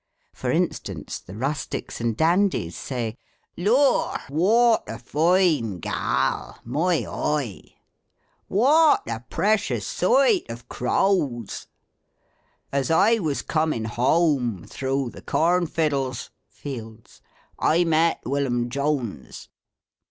[0.33, 3.19] For instance, the rustics and dandies say,
[3.55, 4.17] —"Loor!
[4.29, 6.57] whaut a foine gaal!
[6.65, 7.75] Moy oy
[8.49, 11.67] !""Whaut a precious soight of crows
[12.73, 17.21] !""As I was a comin' whoam through the corn fiddles (fields)
[17.59, 19.49] I met Willum Jones."